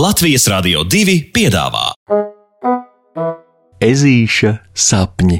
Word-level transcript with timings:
Latvijas 0.00 0.46
Rādio 0.48 0.80
2 0.88 1.14
piedāvā 1.34 1.90
Ezīša 3.84 4.52
sapņi. 4.72 5.36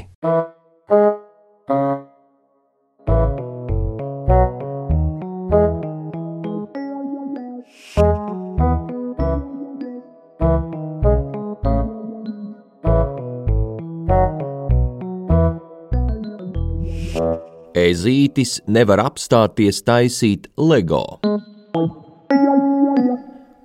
Ezītis 17.81 18.59
nevar 18.69 19.07
apstāties 19.09 19.81
taisīt 19.87 20.51
LEGO. 20.53 21.05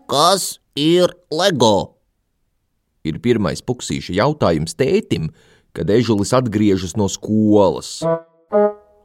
Kas 0.08 0.54
ir 0.76 1.12
LEGO? 1.32 1.96
Ir 3.06 3.20
pirmais 3.22 3.62
puksīša 3.62 4.16
jautājums 4.18 4.76
tētim, 4.78 5.30
kad 5.76 5.90
ežulis 5.92 6.32
atgriežas 6.36 6.96
no 6.98 7.08
skolas. 7.12 8.00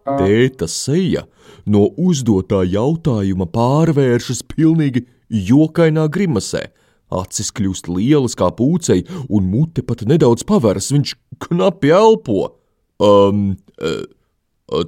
Tēta 0.01 0.67
seja 0.71 1.25
no 1.69 1.85
uzdotā 2.01 2.63
jautājuma 2.65 3.45
pārvēršas 3.53 4.41
pilnīgi 4.49 5.05
jokainā 5.29 6.07
grimasē. 6.11 6.69
Acis 7.11 7.51
kļūst 7.51 7.89
lielas 7.91 8.37
kā 8.39 8.47
pūcei, 8.55 9.03
un 9.29 9.49
mute 9.51 9.83
pat 9.83 10.05
nedaudz 10.07 10.45
paveras. 10.47 10.89
Viņš 10.95 11.13
knapi 11.43 11.91
elpo. 11.93 12.55
Um, 13.01 13.57
uh, 13.81 14.05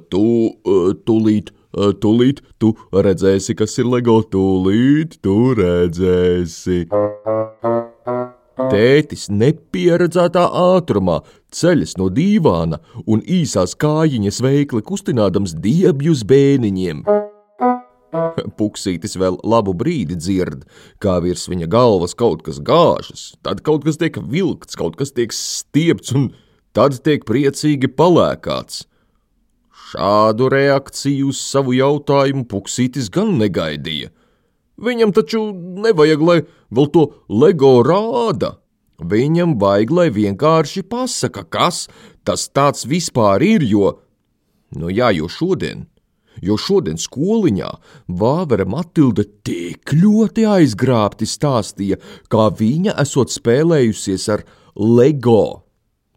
tu, 0.08 0.24
uh, 0.64 0.94
tūlīt, 1.04 1.52
uh, 1.52 1.63
tūlīt, 1.74 2.42
tu 2.58 2.74
redzēsi, 2.92 3.56
kas 3.58 3.78
ir 3.78 3.90
LEGO. 3.90 4.20
Tūlīt, 4.30 5.18
tu 5.24 5.54
redzēsi. 5.58 6.84
Tētis 8.54 9.26
nepieredzētā 9.34 10.44
ātrumā 10.46 11.18
ceļas 11.54 11.96
no 11.98 12.06
dīvāna 12.14 12.78
un 13.10 13.22
īsās 13.26 13.74
kājiņas 13.78 14.40
veikli 14.44 14.82
kustinādams 14.86 15.56
diebjus 15.58 16.22
bēniņiem. 16.30 17.02
Puksītis 18.58 19.16
vēl 19.18 19.40
labu 19.42 19.74
brīdi 19.74 20.14
dzird, 20.18 20.62
kā 21.02 21.18
virs 21.24 21.48
viņa 21.50 21.66
galvas 21.70 22.14
kaut 22.14 22.44
kas 22.46 22.60
gāžas, 22.62 23.32
tad 23.42 23.64
kaut 23.66 23.86
kas 23.86 23.98
tiek 23.98 24.18
vilkts, 24.22 24.78
kaut 24.78 24.94
kas 25.00 25.10
tiek 25.14 25.34
stiepts 25.34 26.14
un 26.14 26.30
tad 26.74 27.00
tiek 27.02 27.26
priecīgi 27.26 27.90
palēkāts. 27.90 28.84
Šādu 29.90 30.48
reakciju 30.52 31.30
uz 31.32 31.40
savu 31.44 31.74
jautājumu 31.76 32.46
Puksītis 32.48 33.10
gan 33.12 33.34
negaidīja. 33.40 34.10
Viņam 34.80 35.12
taču 35.14 35.46
nevajag, 35.54 36.22
lai 36.22 36.38
vēl 36.74 36.88
to 36.94 37.04
LEGO 37.30 37.76
rāda. 37.86 38.56
Viņam 38.98 39.56
vajag, 39.60 39.90
lai 39.90 40.08
vienkārši 40.14 40.84
pasaka, 40.90 41.44
kas 41.44 41.86
tas 42.24 42.46
tāds 42.48 42.86
vispār 42.86 43.42
ir, 43.42 43.66
jo, 43.66 43.90
nu 44.78 44.90
jā, 44.90 45.10
jo 45.14 45.28
šodien, 45.28 45.84
jo 46.42 46.56
šodien 46.58 46.98
skoliņā 46.98 47.70
Vāvera 48.08 48.66
Matilde 48.66 49.26
tik 49.46 49.94
ļoti 49.98 50.46
aizgrābti 50.48 51.28
stāstīja, 51.28 51.98
kā 52.30 52.48
viņa 52.54 52.96
esot 53.02 53.34
spēlējusies 53.34 54.28
ar 54.34 54.46
LEGO, 54.74 55.64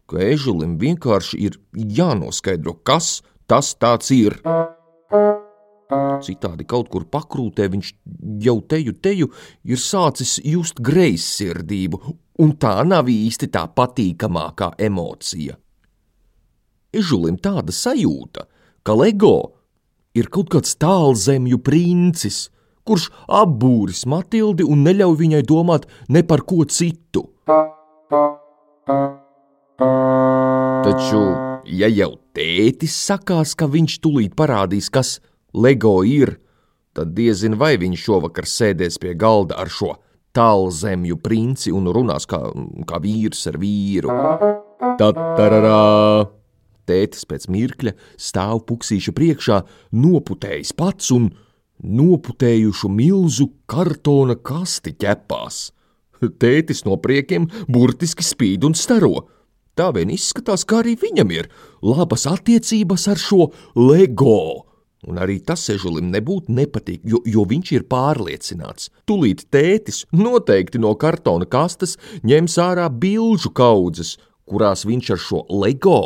ka 0.08 0.22
ežulim 0.24 0.78
vienkārši 0.82 1.42
ir 1.50 1.60
jānoskaidro, 1.74 2.78
kas 2.86 3.20
tas 3.48 3.74
tāds 3.80 4.12
ir. 4.16 4.38
Citādi 6.24 6.66
kaut 6.68 6.90
kur 6.92 7.06
pakrūtē 7.08 7.70
viņš 7.72 7.92
jau 8.44 8.58
teju 8.68 8.94
teju 9.00 9.30
ir 9.64 9.80
sācis 9.80 10.36
just 10.44 10.82
greizsirdību, 10.84 12.02
un 12.44 12.52
tā 12.60 12.82
nav 12.84 13.08
īsti 13.12 13.48
tā 13.54 13.64
patīkamākā 13.72 14.74
emocija. 14.90 15.56
Ežulim 16.92 17.38
tāda 17.40 17.72
sajūta, 17.72 18.48
ka 18.84 18.96
LEGO 18.96 19.38
ir 20.18 20.30
kaut 20.34 20.52
kāds 20.52 20.76
tālzemju 20.82 21.60
princis, 21.64 22.48
kurš 22.88 23.10
apbūris 23.40 24.06
Matildi 24.10 24.66
un 24.68 24.84
neļauj 24.88 25.18
viņai 25.24 25.44
domāt 25.48 25.88
ne 26.10 26.24
par 26.24 26.44
ko 26.48 26.64
citu. 26.66 27.28
Taču, 30.88 31.22
ja 31.68 31.90
jau 31.92 32.16
tētis 32.36 32.96
sakās, 33.08 33.54
ka 33.58 33.68
viņš 33.72 34.00
tulīt 34.04 34.36
parādīs, 34.38 34.90
kas 34.94 35.18
LEGO 35.54 36.02
ir, 36.08 36.38
tad 36.98 37.14
diezin 37.18 37.58
vai 37.60 37.76
viņš 37.80 38.04
šovakar 38.08 38.48
sēdēs 38.50 39.00
pie 39.02 39.14
galda 39.20 39.58
ar 39.62 39.72
šo 39.72 39.96
tālzemju 40.38 41.18
princi 41.24 41.74
un 41.74 41.90
runās 41.94 42.28
kā, 42.30 42.40
kā 42.88 43.00
vīrs 43.04 43.48
ar 43.50 43.58
vīru. 43.62 44.14
Tatarā! 45.00 46.28
Tētis 46.88 47.26
pēc 47.28 47.50
mirkļa 47.52 47.92
stāv 48.16 48.62
puksīša 48.70 49.12
priekšā, 49.16 49.58
noputējis 49.92 50.72
pats 50.78 51.12
un 51.12 51.32
noputējušu 51.84 52.90
milzu 52.94 53.50
kartona 53.70 54.38
kasti 54.40 54.96
ķepās. 54.96 55.66
Tētis 56.42 56.86
no 56.88 56.96
priekiem 57.02 57.50
burtiski 57.68 58.26
spīd 58.26 58.64
un 58.66 58.78
staro. 58.78 59.28
Tā 59.78 59.92
vien 59.94 60.10
izskatās, 60.10 60.64
ka 60.66 60.82
arī 60.82 60.96
viņam 60.98 61.34
ir 61.36 61.52
labas 61.86 62.26
attiecības 62.30 63.08
ar 63.12 63.22
šo 63.22 63.52
LEGO. 63.78 64.64
Un 65.08 65.20
arī 65.22 65.38
tas 65.46 65.62
ežulim 65.70 66.10
nebūtu 66.10 66.52
nepatīk, 66.58 67.04
jo, 67.06 67.20
jo 67.30 67.44
viņš 67.46 67.72
ir 67.76 67.84
pārliecināts. 67.86 68.90
Tūlīt 69.08 69.46
tētis 69.54 70.08
noteikti 70.18 70.82
no 70.82 70.96
kartona 70.98 71.46
kastes 71.46 71.96
ņems 72.26 72.58
ārā 72.64 72.88
bilžu 72.90 73.52
kaudzes, 73.54 74.16
kurās 74.50 74.88
viņš 74.90 75.12
ar 75.14 75.22
šo 75.22 75.44
LEGO 75.54 76.00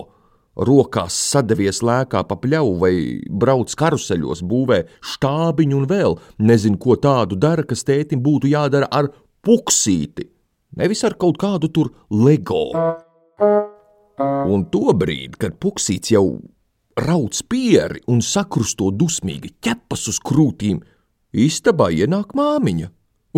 rokās 0.67 1.15
sadevies 1.31 1.79
lēkā 1.85 2.25
pa 2.27 2.35
pļauju 2.35 2.73
vai 2.81 2.93
brauc 3.29 3.71
karuseļos, 3.79 4.43
būvē 4.43 4.81
štābiņu 5.13 5.77
un 5.79 5.87
vēl 5.89 6.17
nezinu, 6.43 6.79
ko 6.81 6.97
tādu 6.99 7.39
dara, 7.39 7.63
kas 7.63 7.85
tētim 7.87 8.19
būtu 8.23 8.51
jādara 8.51 8.91
ar 8.91 9.07
puksīti, 9.47 10.27
nevis 10.77 11.05
ar 11.07 11.15
kaut 11.15 11.39
kādu 11.41 11.71
tur 11.71 11.93
LEGO. 12.11 12.67
Un 13.41 14.65
to 14.73 14.93
brīdi, 14.97 15.37
kad 15.41 15.57
puksīts 15.61 16.13
jau 16.13 16.25
rauc 17.01 17.37
pieri 17.49 18.01
un 18.11 18.21
sakrusto 18.21 18.91
dusmīgi 18.93 19.55
ķepas 19.63 20.07
uz 20.11 20.19
krūtīm, 20.21 20.81
istabā 21.31 21.89
ienāk 21.95 22.35
māmiņa. 22.37 22.89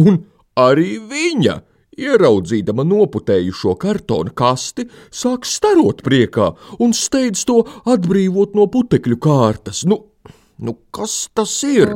Un 0.03 0.23
arī 0.59 0.97
viņa, 1.09 1.59
ieraudzīdama 1.97 2.85
noputējušo 2.89 3.75
kartona 3.81 4.33
kasti, 4.35 4.87
sāk 5.13 5.45
starot 5.47 6.01
priekā 6.05 6.49
un 6.81 6.95
steidz 6.97 7.45
to 7.49 7.61
atbrīvot 7.85 8.57
no 8.57 8.67
putekļu 8.73 9.19
kārtas. 9.21 9.83
Nu, 9.85 10.01
nu 10.57 10.75
kas 10.91 11.29
tas 11.33 11.53
ir? 11.67 11.95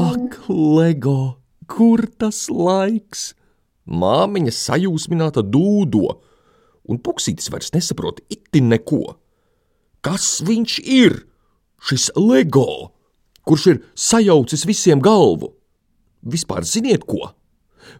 Ak, 0.00 0.40
Lego, 0.48 1.18
kur 1.66 2.06
tas 2.18 2.46
laiks? 2.50 3.32
Māmiņa 3.90 4.54
sajūsmināta 4.54 5.42
dūdo, 5.42 6.14
un 6.90 7.00
puksītis 7.02 7.50
vairs 7.52 7.72
nesaprot 7.74 8.22
itin 8.30 8.70
neko. 8.70 9.16
Kas 10.04 10.38
viņš 10.46 10.78
ir? 10.86 11.18
Šis 11.80 12.10
LEGO, 12.16 12.92
kurš 13.48 13.66
ir 13.72 13.82
sajaucis 13.96 14.66
visiem 14.68 15.00
galvu. 15.02 15.54
Vispār 16.20 16.66
ziniet 16.68 17.06
ko? 17.08 17.32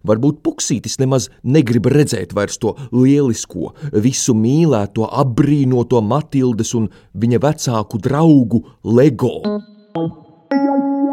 Varbūt 0.06 0.40
puksītis 0.44 0.98
nemaz 1.00 1.28
negrib 1.42 1.88
redzēt 1.90 2.34
vairs 2.36 2.60
to 2.60 2.74
lielisko, 2.92 3.72
visu 4.04 4.36
mīlēto, 4.36 5.08
apbrīnoto 5.08 6.02
Matildes 6.04 6.74
un 6.78 6.90
viņa 7.16 7.42
vecāku 7.42 8.00
draugu 8.04 8.64
LEGO. 8.84 9.36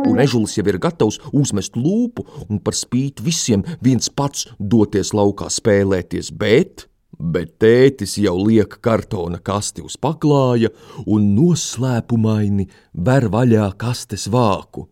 Un 0.05 0.19
ežulis 0.21 0.57
jau 0.57 0.65
ir 0.67 0.77
gatavs 0.81 1.19
uzmest 1.31 1.77
lūpu 1.79 2.25
un 2.47 2.61
par 2.63 2.77
spīti 2.77 3.25
visiem 3.25 3.65
viens 3.83 4.09
pats 4.09 4.47
doties 4.59 5.13
laukā 5.17 5.49
spēlēties, 5.53 6.33
bet 6.35 6.87
bet 7.17 7.55
tētis 7.61 8.17
jau 8.21 8.35
liek 8.37 8.77
kartona 8.83 9.39
kasti 9.41 9.81
uz 9.81 9.97
paklāja 9.97 10.69
un 11.09 11.31
noslēpumaini 11.33 12.67
ver 13.07 13.29
vaļā 13.33 13.71
kastes 13.79 14.27
vāku. 14.29 14.85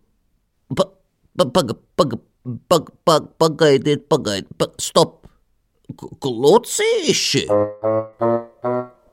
Pa, 0.73 0.87
pa, 1.37 1.45
paga, 1.45 1.77
paga, 1.95 2.17
paga, 2.67 2.95
paga, 3.05 3.27
pagaidiet, 3.37 4.07
pagaidiet, 4.09 4.49
pa, 4.57 4.71
stop! 4.81 5.21
Klucīši! 5.93 7.45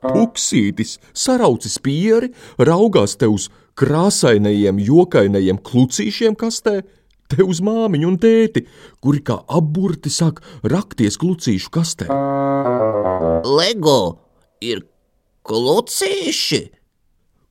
Puksītis 0.03 0.97
saraucis 1.15 1.77
pieri, 1.79 2.33
raugās 2.59 3.13
te 3.15 3.29
uz 3.29 3.47
krāsainajiem, 3.79 4.79
jokainajiem 4.83 5.59
klucīšiem 5.65 6.37
kastē, 6.39 6.81
te 7.29 7.45
uz 7.45 7.61
māmiņu 7.65 8.11
un 8.11 8.19
tēti, 8.21 8.65
kuri 9.01 9.23
kā 9.25 9.39
apburti 9.47 10.11
sāk 10.13 10.43
rakties 10.69 11.17
klucīšu 11.21 11.73
kastē. 11.73 12.09
LEGO 13.47 13.99
ir 14.61 14.85
klucīši! 15.47 16.63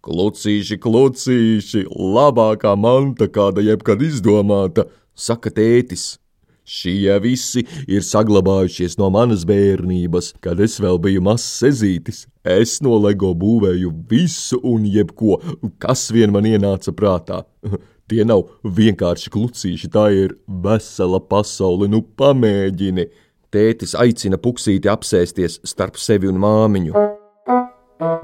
Klucīši, 0.02 0.80
klucīši, 0.82 1.84
labākā 1.94 2.72
manta, 2.74 3.28
kāda 3.30 3.62
jebkad 3.62 4.02
izdomāta, 4.02 4.88
saka 5.14 5.52
tētis. 5.54 6.16
Šie 6.62 7.16
visi 7.18 7.64
ir 7.90 8.04
saglabājušies 8.06 8.94
no 9.00 9.08
manas 9.10 9.42
bērnības, 9.48 10.32
kad 10.44 10.60
es 10.62 10.78
vēl 10.82 11.00
biju 11.02 11.22
mazs 11.26 11.64
ezītis. 11.66 12.26
Es 12.46 12.76
no 12.84 12.94
LEGO 13.02 13.32
būvēju 13.38 13.90
visu 14.10 14.60
un 14.62 14.86
jebko, 14.86 15.40
kas 15.82 16.10
vien 16.14 16.30
man 16.34 16.46
ienāca 16.46 16.94
prātā. 16.94 17.42
Tie 18.10 18.22
nav 18.28 18.44
vienkārši 18.62 19.30
klucīši, 19.32 19.90
tā 19.90 20.06
ir 20.14 20.36
vesela 20.62 21.18
pasaule, 21.22 21.88
nu 21.90 22.02
pamēģini. 22.02 23.08
Tētis 23.52 23.96
aicina 23.98 24.38
puksīti 24.40 24.88
apsēsties 24.88 25.58
starp 25.68 25.98
sevi 26.00 26.30
un 26.30 26.38
māmiņu. 26.40 26.94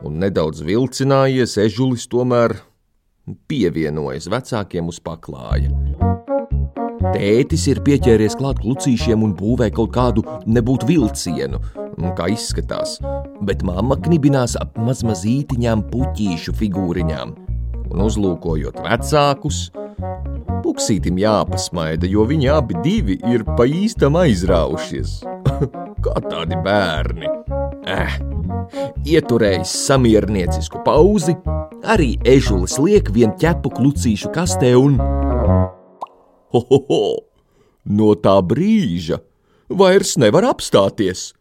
Un 0.06 0.22
nedaudz 0.22 0.62
vilcinājies, 0.66 1.58
ežulis 1.66 2.06
tomēr 2.10 2.56
pievienojas 3.50 4.30
vecākiem 4.30 4.88
uz 4.88 5.02
paklāja. 5.04 5.74
Tētis 6.98 7.66
ir 7.70 7.80
pieķēries 7.86 8.36
klāt 8.38 8.62
klucīšiem 8.62 9.22
un 9.26 9.34
būvē 9.38 9.70
kaut 9.74 9.92
kādu 9.94 10.24
nebūtu 10.46 10.88
vilcienu, 10.88 11.60
kā 12.18 12.28
izskatās, 12.34 12.98
bet 13.46 13.64
mamma 13.66 13.98
knibinās 14.02 14.56
ap 14.60 14.78
mazmazītiņām 14.82 15.86
puķīšu 15.92 16.54
figūriņām. 16.58 17.34
Un 17.88 18.04
uzlūkojot 18.04 18.82
vecākus, 18.84 19.68
puksītim 20.64 21.20
jāpasmaida, 21.22 22.10
jo 22.10 22.26
viņi 22.28 22.50
abi 22.52 22.82
divi 22.84 23.20
ir 23.30 23.46
pa 23.56 23.64
īstam 23.64 24.18
aizraušies. 24.20 25.20
kā 26.04 26.18
tādi 26.28 26.58
bērni. 26.64 27.30
Eh, 27.88 28.18
ieturējis 29.08 29.72
samierniecisku 29.86 30.82
pauzi, 30.86 31.36
arī 31.88 32.14
ežulis 32.26 32.78
liek 32.82 33.10
vien 33.14 33.34
ķepu 33.40 33.72
klucīšu 33.78 34.32
kastē 34.34 34.74
un 34.78 34.98
Ho, 36.52 36.62
ho, 36.70 36.78
ho! 36.88 37.02
No 37.88 38.14
tā 38.20 38.36
brīža 38.44 39.20
vairs 39.68 40.16
nevar 40.20 40.46
apstāties. 40.48 41.32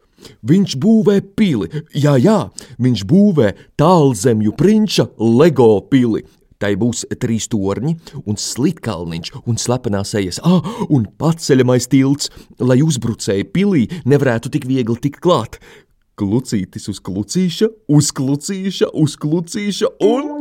Viņš 0.47 0.73
būvē 0.81 1.19
pili, 1.37 1.69
jā, 1.93 2.15
jā, 2.17 2.39
viņš 2.81 3.03
būvē 3.07 3.51
tālzemju 3.79 4.55
prinča 4.57 5.07
LEGO 5.21 5.69
pili. 5.91 6.25
Tai 6.57 6.71
būs 6.81 7.03
trīs 7.21 7.45
torņi, 7.53 7.93
un 8.25 8.39
slitkalniņš, 8.41 9.29
un 9.45 9.59
slepenās 9.61 10.15
ejas, 10.17 10.39
ah, 10.41 10.65
un 10.89 11.05
paceļamais 11.21 11.85
tilts, 11.91 12.31
lai 12.57 12.79
uzbrucēji 12.81 13.45
pilī 13.53 13.83
nevarētu 14.09 14.49
tik 14.55 14.65
viegli 14.65 14.97
tikt 15.03 15.21
klāt. 15.21 15.59
Klucītis 16.17 16.89
uz 16.89 16.97
klucīša, 16.97 17.69
uz 17.93 18.09
klucīša, 18.09 18.89
uz 18.97 19.13
klucīša 19.21 19.93
un. 20.01 20.33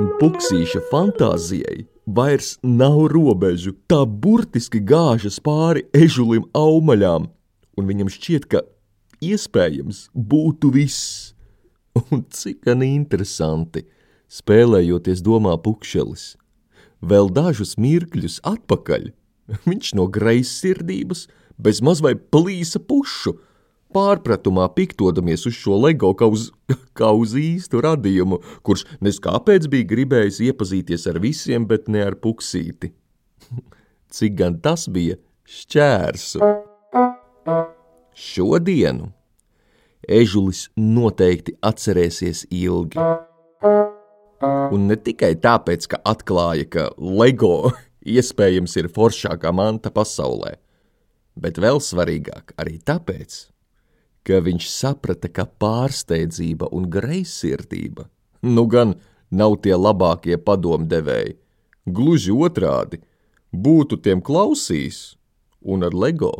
Un 0.00 0.12
puksīša 0.22 0.86
fantāzijai 0.88 1.82
vairs 2.16 2.56
nav 2.62 3.06
robežu. 3.12 3.74
Tā 3.90 4.04
burtiski 4.04 4.80
gāžas 4.80 5.40
pāri 5.42 5.84
ežulim 5.96 6.46
aumaļām, 6.56 7.28
un 7.78 7.88
viņam 7.90 8.10
šķiet, 8.12 8.48
ka 8.50 8.64
iespējams 9.24 10.08
būtu 10.14 10.72
viss. 10.74 11.34
Un 12.12 12.22
cik 12.30 12.62
gan 12.68 12.84
interesanti, 12.86 13.84
spēlējoties 14.30 15.24
domā 15.26 15.56
pukšelis. 15.58 16.36
Vēl 17.00 17.30
dažus 17.34 17.74
mirkļus 17.80 18.40
atpakaļ 18.46 19.10
viņš 19.68 19.94
no 19.98 20.06
greizsirdības 20.06 21.26
bez 21.60 21.80
maz 21.82 22.02
vai 22.04 22.14
plīsa 22.14 22.82
pušu– 22.82 23.36
pārpratumā 23.94 24.68
piktodamies 24.76 25.46
uz 25.50 25.56
šo 25.58 25.78
LEGO 25.84 26.12
kā 26.18 26.28
uz, 26.30 26.48
kā 26.98 27.10
uz 27.16 27.36
īstu 27.38 27.82
radījumu, 27.84 28.40
kurš 28.66 28.86
neskāpēc 29.04 29.68
bija 29.72 29.90
gribējis 29.94 30.42
iepazīties 30.50 31.06
ar 31.10 31.20
visiem, 31.22 31.68
bet 31.70 31.88
ne 31.88 32.04
ar 32.06 32.18
puksīti. 32.22 32.92
Cik 34.14 34.36
gan 34.40 34.58
tas 34.62 34.88
bija 34.90 35.18
šķērsu. 35.50 36.42
Šodienu 38.20 39.10
ežulis 40.10 40.68
noteikti 40.76 41.54
atcerēsies 41.62 42.46
ilgi. 42.50 43.00
Un 44.70 44.86
ne 44.88 44.96
tikai 44.96 45.34
tāpēc, 45.42 45.86
ka 45.92 46.00
atklāja, 46.06 46.66
ka 46.70 46.88
LEGO 46.96 47.72
iespējams 48.16 48.76
ir 48.80 48.90
foršākā 48.94 49.52
manta 49.52 49.92
pasaulē, 49.92 50.56
bet 51.36 51.60
vēl 51.60 51.82
svarīgāk 51.84 52.54
arī 52.60 52.78
tāpēc, 52.86 53.42
ka 54.26 54.40
viņš 54.44 54.70
saprata, 54.70 55.28
ka 55.28 55.46
pārsteidzība 55.46 56.68
un 56.76 56.88
greizsirdība 56.92 58.10
nu 58.42 58.66
gan 58.66 58.94
nav 59.30 59.56
tie 59.62 59.76
labākie 59.76 60.38
padomdevēji. 60.40 61.36
Gluži 61.86 62.32
otrādi, 62.32 63.00
būtu 63.52 64.00
tiem 64.04 64.20
klausījis, 64.22 65.16
un 65.62 65.84
ar 65.86 65.94
LEGO 65.94 66.32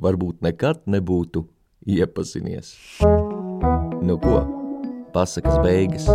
varbūt 0.00 0.42
nekad 0.44 0.84
nebūtu 0.86 1.46
iepazinies. 1.86 2.74
Nu 4.04 4.18
ko, 4.20 4.42
pasakas 5.14 5.58
beigas. 5.64 6.08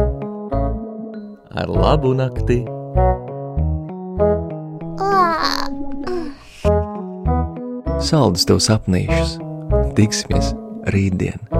Ar 1.49 1.69
labu 1.69 2.13
nakti! 2.13 2.61
Saldus 7.99 8.47
tev 8.47 8.63
sapnīšus! 8.63 9.37
Tiksimies! 9.97 10.53
Rītdien. 10.89 11.58